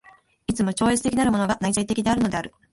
[0.47, 2.55] いつも超越的なるものが内在的であるのである。